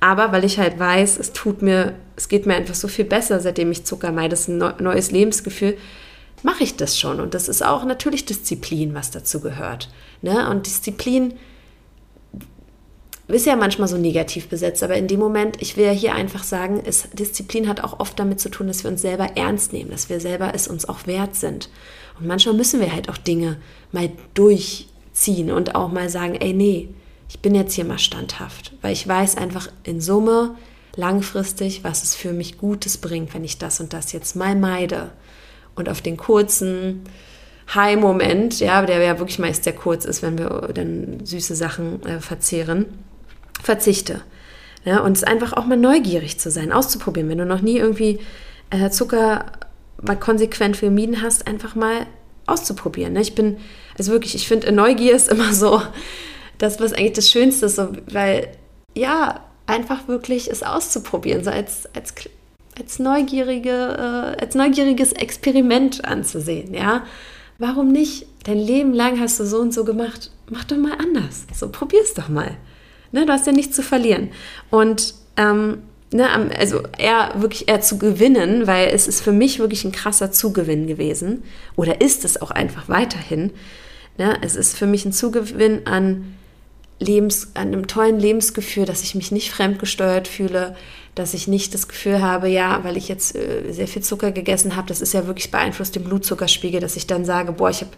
[0.01, 3.39] Aber weil ich halt weiß, es tut mir, es geht mir einfach so viel besser,
[3.41, 5.77] seitdem ich Zucker meide, das ist ein neues Lebensgefühl,
[6.42, 7.20] mache ich das schon.
[7.20, 9.88] Und das ist auch natürlich Disziplin, was dazu gehört.
[10.22, 10.48] Ne?
[10.50, 11.35] Und Disziplin
[13.29, 16.42] ist ja manchmal so negativ besetzt, aber in dem Moment, ich will ja hier einfach
[16.42, 19.90] sagen, ist, Disziplin hat auch oft damit zu tun, dass wir uns selber ernst nehmen,
[19.90, 21.70] dass wir selber es uns auch wert sind.
[22.18, 23.59] Und manchmal müssen wir halt auch Dinge
[23.92, 26.88] mal durchziehen und auch mal sagen, ey, nee,
[27.29, 30.57] ich bin jetzt hier mal standhaft, weil ich weiß einfach in Summe
[30.96, 35.12] langfristig, was es für mich Gutes bringt, wenn ich das und das jetzt mal meide
[35.81, 37.03] und auf den kurzen
[37.75, 42.21] High-Moment, ja, der ja wirklich meist sehr kurz ist, wenn wir dann süße Sachen äh,
[42.21, 42.87] verzehren,
[43.62, 44.23] verzichte.
[44.85, 47.29] Ja, und es einfach auch mal neugierig zu sein, auszuprobieren.
[47.29, 48.19] Wenn du noch nie irgendwie
[48.71, 49.47] äh, Zucker
[50.03, 52.07] mal konsequent vermieden hast, einfach mal
[52.47, 53.12] auszuprobieren.
[53.12, 53.21] Ne?
[53.21, 53.59] Ich bin,
[53.99, 55.83] also wirklich, ich finde, Neugier ist immer so
[56.59, 58.49] das, was eigentlich das Schönste ist, so, weil
[58.97, 62.14] ja, einfach wirklich es auszuprobieren, so als, als
[62.81, 66.75] als, neugierige, äh, als neugieriges Experiment anzusehen.
[66.75, 67.05] Ja?
[67.59, 71.47] Warum nicht dein Leben lang hast du so und so gemacht, mach doch mal anders.
[71.55, 72.57] So, probier's doch mal.
[73.12, 74.31] Ne, du hast ja nichts zu verlieren.
[74.71, 79.85] Und ähm, ne, also eher wirklich eher zu gewinnen, weil es ist für mich wirklich
[79.85, 81.43] ein krasser Zugewinn gewesen.
[81.77, 83.53] Oder ist es auch einfach weiterhin.
[84.16, 84.38] Ne?
[84.43, 86.35] Es ist für mich ein Zugewinn an
[86.99, 90.77] Lebens, an einem tollen Lebensgefühl, dass ich mich nicht fremdgesteuert fühle,
[91.14, 94.77] dass ich nicht das Gefühl habe, ja, weil ich jetzt äh, sehr viel Zucker gegessen
[94.77, 97.90] habe, das ist ja wirklich beeinflusst den Blutzuckerspiegel, dass ich dann sage, boah, ich habe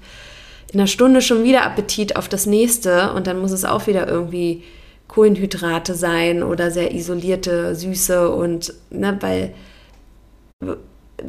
[0.72, 4.08] in einer Stunde schon wieder Appetit auf das nächste und dann muss es auch wieder
[4.08, 4.62] irgendwie
[5.08, 9.52] Kohlenhydrate sein oder sehr isolierte Süße und ne, weil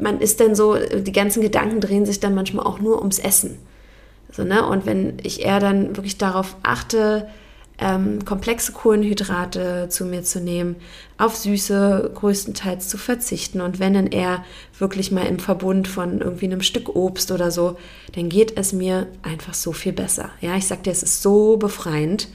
[0.00, 3.58] man ist dann so, die ganzen Gedanken drehen sich dann manchmal auch nur ums Essen.
[4.30, 4.66] So, ne?
[4.66, 7.28] Und wenn ich eher dann wirklich darauf achte,
[7.78, 10.76] ähm, komplexe Kohlenhydrate zu mir zu nehmen,
[11.18, 14.44] auf Süße größtenteils zu verzichten und wenn dann eher
[14.78, 17.76] wirklich mal im Verbund von irgendwie einem Stück Obst oder so,
[18.14, 20.30] dann geht es mir einfach so viel besser.
[20.40, 22.28] Ja, ich sag dir, es ist so befreiend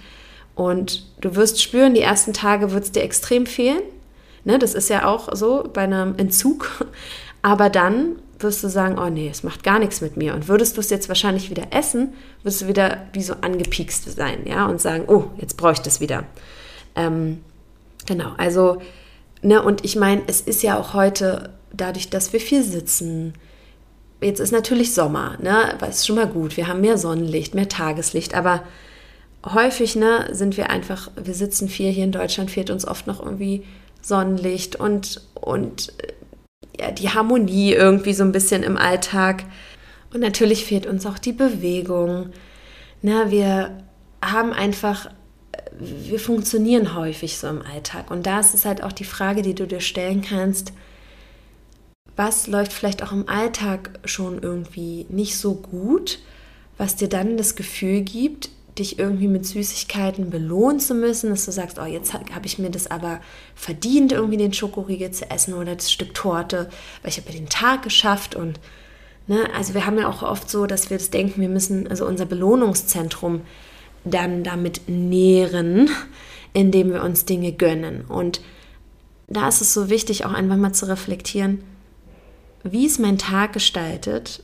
[0.56, 3.82] und du wirst spüren, die ersten Tage wird es dir extrem fehlen.
[4.46, 6.88] Ne, das ist ja auch so bei einem Entzug.
[7.42, 10.34] Aber dann wirst du sagen, oh nee, es macht gar nichts mit mir.
[10.34, 14.46] Und würdest du es jetzt wahrscheinlich wieder essen, wirst du wieder wie so angepiekst sein,
[14.46, 16.24] ja, und sagen, oh, jetzt brauche ich das wieder.
[16.96, 17.44] Ähm,
[18.06, 18.82] genau, also,
[19.42, 23.34] ne, und ich meine, es ist ja auch heute, dadurch, dass wir viel sitzen,
[24.22, 27.70] jetzt ist natürlich Sommer, ne, aber ist schon mal gut, wir haben mehr Sonnenlicht, mehr
[27.70, 28.64] Tageslicht, aber
[29.46, 33.24] häufig, ne, sind wir einfach, wir sitzen viel hier in Deutschland, fehlt uns oft noch
[33.24, 33.64] irgendwie
[34.02, 35.94] Sonnenlicht und, und
[36.80, 39.44] ja, die Harmonie irgendwie so ein bisschen im Alltag.
[40.14, 42.30] Und natürlich fehlt uns auch die Bewegung.
[43.02, 43.84] Na, wir
[44.22, 45.10] haben einfach,
[45.78, 48.10] wir funktionieren häufig so im Alltag.
[48.10, 50.74] Und da ist es halt auch die Frage, die du dir stellen kannst,
[52.16, 56.20] was läuft vielleicht auch im Alltag schon irgendwie nicht so gut,
[56.78, 61.52] was dir dann das Gefühl gibt, dich irgendwie mit Süßigkeiten belohnen zu müssen, dass du
[61.52, 63.22] sagst, oh, jetzt habe ich mir das aber
[63.56, 66.70] verdient, irgendwie den Schokoriegel zu essen oder das Stück Torte,
[67.02, 68.60] weil ich habe ja den Tag geschafft und
[69.28, 72.06] ne, also wir haben ja auch oft so, dass wir das denken, wir müssen also
[72.06, 73.42] unser Belohnungszentrum
[74.06, 75.90] dann damit nähren,
[76.54, 78.42] indem wir uns Dinge gönnen und
[79.28, 81.64] da ist es so wichtig, auch einfach mal zu reflektieren,
[82.64, 84.44] wie ist mein Tag gestaltet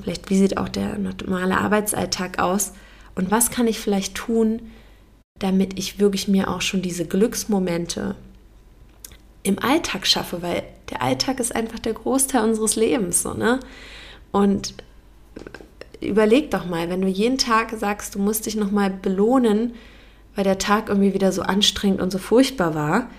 [0.00, 2.72] Vielleicht, wie sieht auch der normale Arbeitsalltag aus?
[3.14, 4.70] Und was kann ich vielleicht tun,
[5.38, 8.14] damit ich wirklich mir auch schon diese Glücksmomente
[9.42, 13.60] im Alltag schaffe, weil der Alltag ist einfach der Großteil unseres Lebens, so, ne?
[14.30, 14.74] Und
[16.00, 19.74] überleg doch mal, wenn du jeden Tag sagst, du musst dich nochmal belohnen,
[20.34, 23.10] weil der Tag irgendwie wieder so anstrengend und so furchtbar war,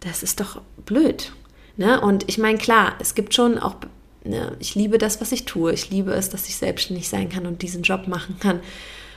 [0.00, 1.32] das ist doch blöd.
[1.76, 2.00] Ne?
[2.00, 3.76] Und ich meine, klar, es gibt schon auch,
[4.24, 5.72] ne, ich liebe das, was ich tue.
[5.72, 8.60] Ich liebe es, dass ich selbstständig sein kann und diesen Job machen kann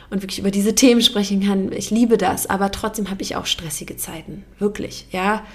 [0.10, 1.72] und wirklich über diese Themen sprechen kann.
[1.72, 5.46] Ich liebe das, aber trotzdem habe ich auch stressige Zeiten, wirklich, ja.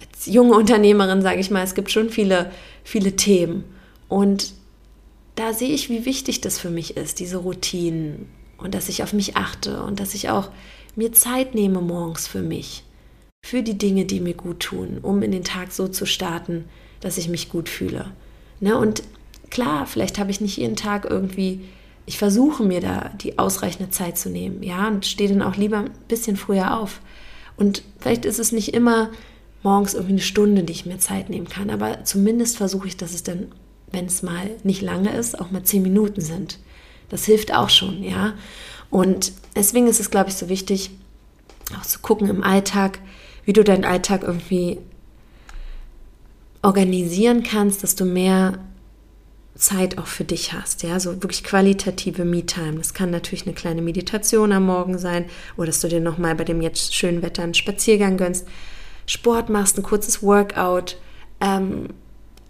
[0.00, 2.50] Als junge Unternehmerin sage ich mal, es gibt schon viele,
[2.82, 3.64] viele Themen
[4.08, 4.52] und
[5.36, 8.26] da sehe ich, wie wichtig das für mich ist, diese Routinen
[8.58, 10.50] und dass ich auf mich achte und dass ich auch
[10.96, 12.84] mir Zeit nehme morgens für mich,
[13.44, 16.64] für die Dinge, die mir gut tun, um in den Tag so zu starten,
[17.00, 18.12] dass ich mich gut fühle.
[18.60, 18.76] Ne?
[18.78, 19.02] Und
[19.50, 21.62] klar, vielleicht habe ich nicht jeden Tag irgendwie
[22.06, 25.78] ich versuche mir da die ausreichende Zeit zu nehmen, ja, und stehe dann auch lieber
[25.78, 27.00] ein bisschen früher auf.
[27.56, 29.10] Und vielleicht ist es nicht immer
[29.62, 33.14] morgens irgendwie eine Stunde, die ich mir Zeit nehmen kann, aber zumindest versuche ich, dass
[33.14, 33.48] es dann,
[33.90, 36.58] wenn es mal nicht lange ist, auch mal zehn Minuten sind.
[37.08, 38.34] Das hilft auch schon, ja.
[38.90, 40.90] Und deswegen ist es, glaube ich, so wichtig,
[41.78, 42.98] auch zu gucken im Alltag,
[43.44, 44.78] wie du deinen Alltag irgendwie
[46.62, 48.58] organisieren kannst, dass du mehr
[49.54, 52.74] Zeit auch für dich hast, ja, so wirklich qualitative Me-Time.
[52.78, 56.44] Das kann natürlich eine kleine Meditation am Morgen sein oder dass du dir nochmal bei
[56.44, 58.48] dem jetzt schönen Wetter einen Spaziergang gönnst,
[59.06, 60.96] Sport machst, ein kurzes Workout,
[61.40, 61.88] ähm,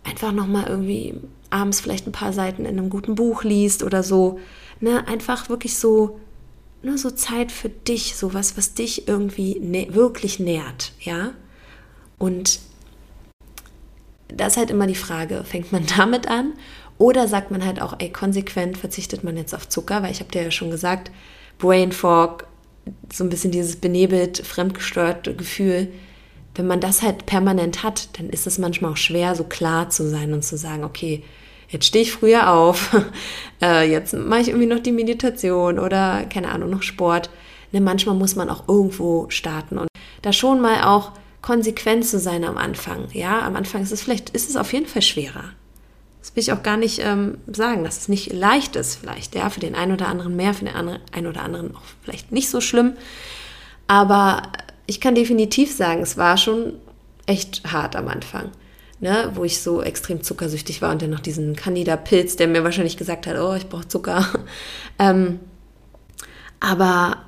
[0.03, 1.15] einfach nochmal irgendwie
[1.51, 4.39] abends vielleicht ein paar Seiten in einem guten Buch liest oder so,
[4.81, 6.19] ne, einfach wirklich so,
[6.83, 9.61] nur so Zeit für dich, sowas, was dich irgendwie
[9.93, 11.33] wirklich nährt, ja,
[12.19, 12.61] und
[14.29, 16.55] da ist halt immer die Frage, fängt man damit an
[17.05, 20.31] oder sagt man halt auch, ey, konsequent verzichtet man jetzt auf Zucker, weil ich habe
[20.31, 21.11] dir ja schon gesagt,
[21.59, 22.47] Brain Fog,
[23.13, 25.89] so ein bisschen dieses benebelt, fremdgesteuerte Gefühl.
[26.55, 30.09] Wenn man das halt permanent hat, dann ist es manchmal auch schwer, so klar zu
[30.09, 31.23] sein und zu sagen, okay,
[31.69, 32.97] jetzt stehe ich früher auf,
[33.63, 37.29] äh, jetzt mache ich irgendwie noch die Meditation oder keine Ahnung, noch Sport.
[37.71, 39.89] Ne, manchmal muss man auch irgendwo starten und
[40.23, 41.13] da schon mal auch
[41.43, 43.09] konsequent zu sein am Anfang.
[43.13, 45.51] Ja, am Anfang ist es vielleicht, ist es auf jeden Fall schwerer.
[46.25, 49.35] Das will ich auch gar nicht ähm, sagen, dass es nicht leicht ist, vielleicht.
[49.35, 52.49] Ja, für den einen oder anderen mehr, für den einen oder anderen auch vielleicht nicht
[52.49, 52.95] so schlimm.
[53.89, 54.41] Aber
[54.87, 56.73] ich kann definitiv sagen, es war schon
[57.27, 58.53] echt hart am Anfang.
[59.01, 62.97] Ne, wo ich so extrem zuckersüchtig war und dann noch diesen Candida-Pilz, der mir wahrscheinlich
[62.97, 64.27] gesagt hat, oh, ich brauche Zucker.
[64.99, 65.41] ähm,
[66.59, 67.19] aber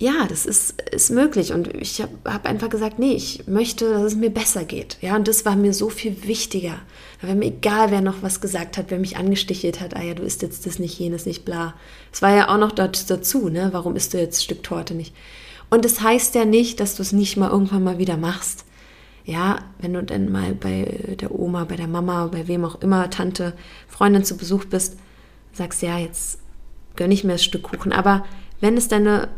[0.00, 1.52] ja, das ist, ist möglich.
[1.52, 4.96] Und ich habe hab einfach gesagt, nee, ich möchte, dass es mir besser geht.
[5.00, 6.76] Ja, und das war mir so viel wichtiger.
[7.20, 10.14] Da wäre mir egal, wer noch was gesagt hat, wer mich angestichelt hat, ah ja,
[10.14, 11.74] du isst jetzt das nicht, jenes nicht, bla.
[12.12, 13.70] Es war ja auch noch dazu, ne?
[13.72, 15.14] Warum isst du jetzt ein Stück Torte nicht?
[15.68, 18.64] Und das heißt ja nicht, dass du es nicht mal irgendwann mal wieder machst.
[19.24, 23.10] Ja, wenn du dann mal bei der Oma, bei der Mama, bei wem auch immer,
[23.10, 23.52] Tante,
[23.88, 24.96] Freundin zu Besuch bist,
[25.52, 26.38] sagst ja, jetzt
[26.94, 27.92] gönn ich mir das Stück Kuchen.
[27.92, 28.24] Aber
[28.60, 29.28] wenn es deine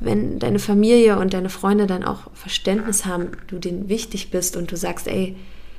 [0.00, 4.70] wenn deine Familie und deine Freunde dann auch Verständnis haben, du denen wichtig bist und
[4.70, 5.36] du sagst, ey,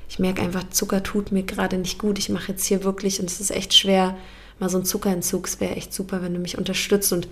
[0.09, 3.29] ich merke einfach, Zucker tut mir gerade nicht gut, ich mache jetzt hier wirklich und
[3.29, 4.15] es ist echt schwer,
[4.59, 7.27] mal so ein Zuckerentzug, es wäre echt super, wenn du mich unterstützt und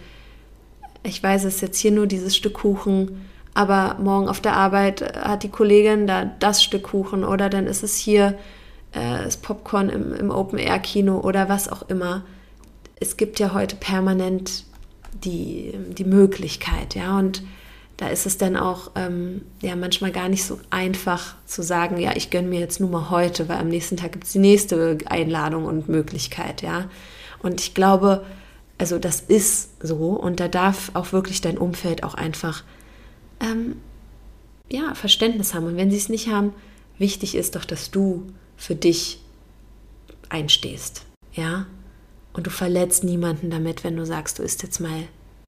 [1.03, 5.01] ich weiß, es ist jetzt hier nur dieses Stück Kuchen, aber morgen auf der Arbeit
[5.17, 8.37] hat die Kollegin da das Stück Kuchen oder dann ist es hier
[8.91, 12.23] äh, das Popcorn im, im Open-Air-Kino oder was auch immer.
[12.99, 14.65] Es gibt ja heute permanent
[15.23, 17.43] die, die Möglichkeit, ja, und
[17.97, 22.15] da ist es dann auch ähm, ja manchmal gar nicht so einfach zu sagen, ja,
[22.15, 24.97] ich gönne mir jetzt nur mal heute, weil am nächsten Tag gibt es die nächste
[25.05, 26.89] Einladung und Möglichkeit, ja.
[27.41, 28.25] Und ich glaube,
[28.77, 32.63] also das ist so und da darf auch wirklich dein Umfeld auch einfach
[33.39, 33.77] ähm,
[34.69, 35.65] ja, Verständnis haben.
[35.65, 36.53] Und wenn sie es nicht haben,
[36.97, 39.21] wichtig ist doch, dass du für dich
[40.29, 41.67] einstehst, ja.
[42.35, 45.03] Und du verletzt niemanden damit, wenn du sagst, du isst jetzt mal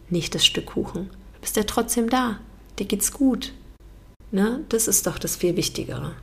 [0.10, 1.10] nicht das Stück Kuchen.
[1.36, 2.40] Du bist ja trotzdem da.
[2.80, 3.54] Dir geht's gut.
[4.32, 4.62] Ne?
[4.70, 6.14] Das ist doch das viel Wichtigere.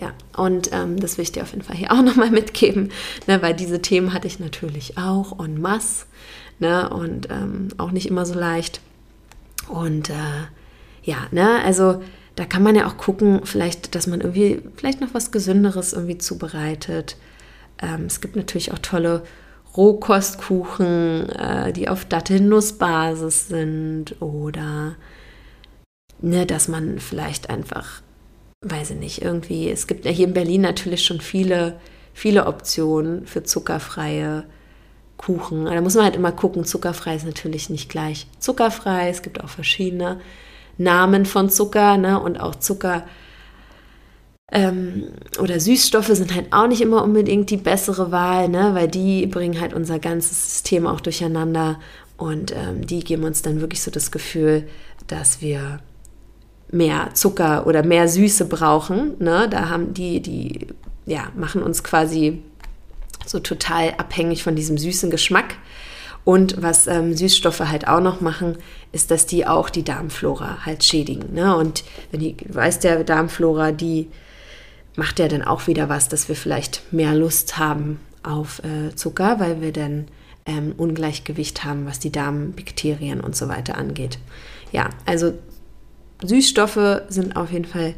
[0.00, 2.92] Ja, und ähm, das will ich dir auf jeden Fall hier auch nochmal mitgeben,
[3.26, 6.06] ne, weil diese Themen hatte ich natürlich auch en masse
[6.60, 8.80] ne, und ähm, auch nicht immer so leicht.
[9.66, 10.46] Und äh,
[11.02, 12.00] ja, ne, also
[12.36, 16.18] da kann man ja auch gucken, vielleicht, dass man irgendwie vielleicht noch was Gesünderes irgendwie
[16.18, 17.16] zubereitet.
[17.82, 19.24] Ähm, es gibt natürlich auch tolle
[19.76, 24.96] Rohkostkuchen, äh, die auf Dattelnussbasis sind oder
[26.20, 28.02] ne, dass man vielleicht einfach,
[28.62, 31.78] weiß ich nicht, irgendwie, es gibt ja hier in Berlin natürlich schon viele,
[32.12, 34.44] viele Optionen für zuckerfreie
[35.16, 35.66] Kuchen.
[35.66, 39.08] Da muss man halt immer gucken, zuckerfrei ist natürlich nicht gleich zuckerfrei.
[39.10, 40.20] Es gibt auch verschiedene
[40.78, 43.04] Namen von Zucker ne, und auch Zucker
[44.50, 45.04] ähm,
[45.38, 48.70] oder Süßstoffe sind halt auch nicht immer unbedingt die bessere Wahl, ne?
[48.74, 51.78] weil die bringen halt unser ganzes System auch durcheinander
[52.16, 54.66] und ähm, die geben uns dann wirklich so das Gefühl,
[55.06, 55.80] dass wir
[56.70, 59.14] mehr Zucker oder mehr Süße brauchen.
[59.18, 59.48] Ne?
[59.50, 60.66] Da haben die, die
[61.06, 62.42] ja, machen uns quasi
[63.26, 65.56] so total abhängig von diesem süßen Geschmack.
[66.24, 68.58] Und was ähm, Süßstoffe halt auch noch machen,
[68.92, 71.34] ist, dass die auch die Darmflora halt schädigen.
[71.34, 71.56] Ne?
[71.56, 74.08] Und wenn die, weißt ja, Darmflora, die
[74.98, 79.38] macht ja dann auch wieder was, dass wir vielleicht mehr Lust haben auf äh, Zucker,
[79.38, 80.08] weil wir dann
[80.44, 84.18] ähm, Ungleichgewicht haben, was die Darmbakterien und so weiter angeht.
[84.72, 85.34] Ja, also
[86.22, 87.94] Süßstoffe sind auf jeden Fall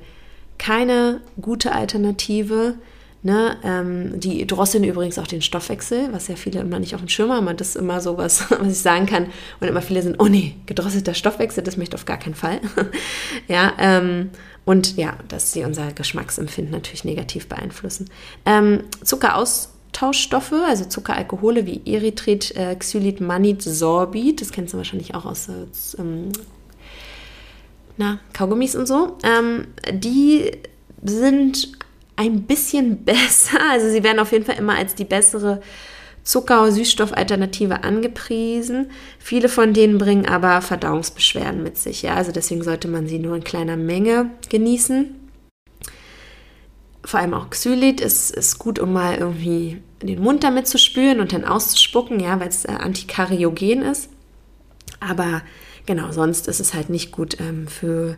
[0.59, 2.75] keine gute Alternative.
[3.23, 7.09] Ne, ähm, die drosseln übrigens auch den Stoffwechsel, was ja viele immer nicht auf dem
[7.11, 7.55] Schirm haben.
[7.59, 9.27] Das ist immer so was, was ich sagen kann.
[9.61, 12.61] Und immer viele sind, oh nee, gedrosselter Stoffwechsel, das möchte ich auf gar keinen Fall.
[13.49, 14.31] ja, ähm,
[14.64, 18.09] und ja, dass sie unser Geschmacksempfinden natürlich negativ beeinflussen.
[18.46, 25.25] Ähm, Zuckeraustauschstoffe, also Zuckeralkohole wie Erythrit, äh, Xylit, Mannit, Sorbit, das kennst du wahrscheinlich auch
[25.25, 25.66] aus äh,
[25.99, 26.33] ähm,
[27.96, 30.51] na, Kaugummis und so, ähm, die
[31.03, 31.73] sind
[32.16, 33.59] ein bisschen besser.
[33.70, 35.61] Also sie werden auf jeden Fall immer als die bessere
[36.23, 38.91] Zucker- und Süßstoffalternative angepriesen.
[39.18, 42.03] Viele von denen bringen aber Verdauungsbeschwerden mit sich.
[42.03, 42.14] Ja?
[42.14, 45.16] Also deswegen sollte man sie nur in kleiner Menge genießen.
[47.05, 51.21] Vor allem auch Xylit ist, ist gut, um mal irgendwie den Mund damit zu spüren
[51.21, 54.11] und dann auszuspucken, ja, weil es äh, antikariogen ist.
[55.01, 55.43] Aber
[55.87, 58.16] genau, sonst ist es halt nicht gut ähm, für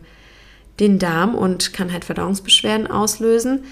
[0.79, 3.63] den Darm und kann halt Verdauungsbeschwerden auslösen.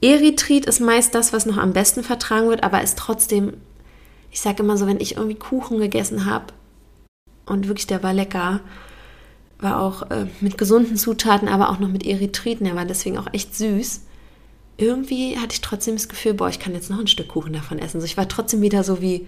[0.00, 3.54] Erythrit ist meist das, was noch am besten vertragen wird, aber ist trotzdem,
[4.30, 6.46] ich sage immer so, wenn ich irgendwie Kuchen gegessen habe
[7.46, 8.60] und wirklich der war lecker,
[9.58, 13.32] war auch äh, mit gesunden Zutaten, aber auch noch mit Erythriten, der war deswegen auch
[13.32, 14.02] echt süß.
[14.76, 17.80] Irgendwie hatte ich trotzdem das Gefühl, boah, ich kann jetzt noch ein Stück Kuchen davon
[17.80, 18.00] essen.
[18.00, 19.26] So, ich war trotzdem wieder so wie,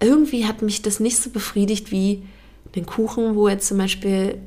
[0.00, 2.24] irgendwie hat mich das nicht so befriedigt wie
[2.74, 4.38] den Kuchen, wo jetzt zum Beispiel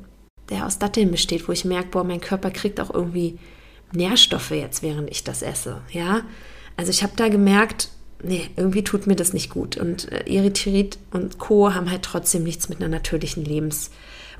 [0.50, 3.38] der aus Datteln besteht, wo ich merke, boah, mein Körper kriegt auch irgendwie
[3.92, 5.80] Nährstoffe jetzt, während ich das esse.
[5.90, 6.22] Ja,
[6.76, 7.88] also ich habe da gemerkt,
[8.22, 9.76] nee, irgendwie tut mir das nicht gut.
[9.76, 11.74] Und äh, Erythrit und Co.
[11.74, 13.90] haben halt trotzdem nichts mit einer natürlichen Lebens-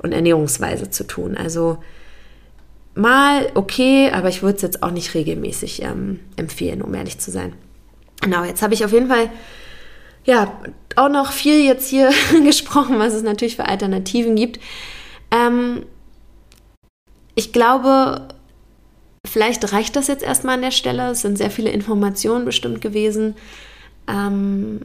[0.01, 1.37] und Ernährungsweise zu tun.
[1.37, 1.77] Also
[2.95, 7.31] mal okay, aber ich würde es jetzt auch nicht regelmäßig ähm, empfehlen, um ehrlich zu
[7.31, 7.53] sein.
[8.21, 9.29] Genau, jetzt habe ich auf jeden Fall
[10.25, 10.59] ja
[10.95, 12.11] auch noch viel jetzt hier
[12.45, 14.59] gesprochen, was es natürlich für Alternativen gibt.
[15.31, 15.85] Ähm,
[17.35, 18.27] ich glaube,
[19.25, 21.11] vielleicht reicht das jetzt erstmal an der Stelle.
[21.11, 23.35] Es sind sehr viele Informationen bestimmt gewesen.
[24.11, 24.81] Ähm,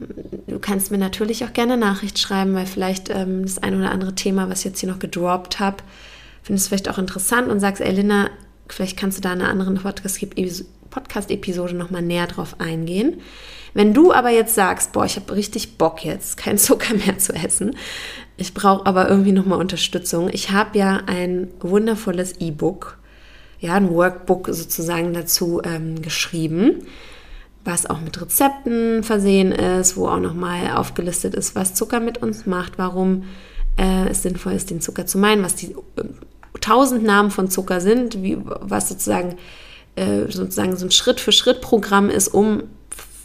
[0.47, 4.15] du kannst mir natürlich auch gerne Nachricht schreiben, weil vielleicht ähm, das ein oder andere
[4.15, 5.77] Thema, was ich jetzt hier noch gedroppt habe,
[6.43, 8.29] findest du vielleicht auch interessant und sagst, ey Linda,
[8.69, 13.21] vielleicht kannst du da in einer anderen Podcast-Episode nochmal näher drauf eingehen.
[13.73, 17.33] Wenn du aber jetzt sagst, boah, ich habe richtig Bock jetzt, kein Zucker mehr zu
[17.33, 17.75] essen,
[18.37, 20.29] ich brauche aber irgendwie nochmal Unterstützung.
[20.31, 22.97] Ich habe ja ein wundervolles E-Book,
[23.59, 26.83] ja, ein Workbook sozusagen dazu ähm, geschrieben
[27.67, 32.45] was auch mit Rezepten versehen ist, wo auch nochmal aufgelistet ist, was Zucker mit uns
[32.45, 33.25] macht, warum
[33.77, 36.03] äh, es sinnvoll ist, den Zucker zu meinen, was die äh,
[36.61, 39.35] tausend Namen von Zucker sind, wie, was sozusagen,
[39.95, 42.63] äh, sozusagen so ein Schritt-für-Schritt-Programm ist, um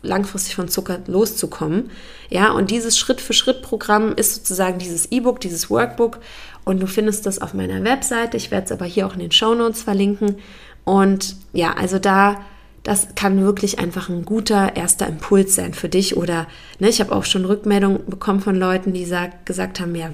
[0.02, 1.90] langfristig von Zucker loszukommen.
[2.28, 6.18] Ja, und dieses Schritt-für-Schritt-Programm ist sozusagen dieses E-Book, dieses Workbook.
[6.64, 8.36] Und du findest das auf meiner Webseite.
[8.36, 10.36] Ich werde es aber hier auch in den Show Notes verlinken.
[10.84, 12.40] Und ja, also da
[12.82, 16.16] das kann wirklich einfach ein guter erster Impuls sein für dich.
[16.16, 16.48] Oder
[16.80, 20.10] ne, ich habe auch schon Rückmeldungen bekommen von Leuten, die sag, gesagt haben, ja,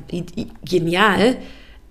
[0.64, 1.37] genial.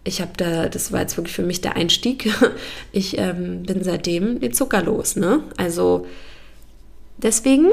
[0.03, 2.31] Ich habe da, das war jetzt wirklich für mich der Einstieg.
[2.91, 5.15] Ich ähm, bin seitdem die zuckerlos.
[5.15, 5.41] Ne?
[5.57, 6.05] Also
[7.17, 7.67] deswegen,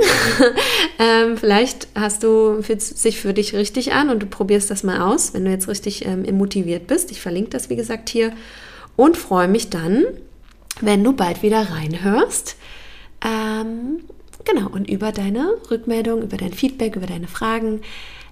[0.99, 5.01] ähm, vielleicht hast du fühlt sich für dich richtig an und du probierst das mal
[5.01, 7.11] aus, wenn du jetzt richtig ähm, motiviert bist.
[7.11, 8.33] Ich verlinke das, wie gesagt, hier
[8.97, 10.05] und freue mich dann,
[10.81, 12.57] wenn du bald wieder reinhörst
[13.25, 14.01] ähm,
[14.45, 17.81] genau, und über deine Rückmeldung, über dein Feedback, über deine Fragen.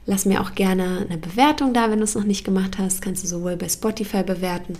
[0.05, 3.03] Lass mir auch gerne eine Bewertung da, wenn du es noch nicht gemacht hast.
[3.03, 4.75] Kannst du sowohl bei Spotify bewerten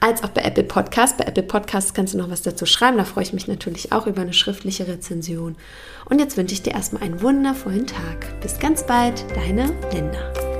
[0.00, 1.16] als auch bei Apple Podcasts.
[1.16, 2.98] Bei Apple Podcasts kannst du noch was dazu schreiben.
[2.98, 5.56] Da freue ich mich natürlich auch über eine schriftliche Rezension.
[6.04, 8.38] Und jetzt wünsche ich dir erstmal einen wundervollen Tag.
[8.42, 10.55] Bis ganz bald, deine Linda.